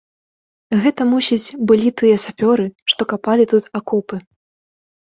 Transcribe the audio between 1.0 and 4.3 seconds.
мусіць, былі тыя сапёры, што капалі тут акопы.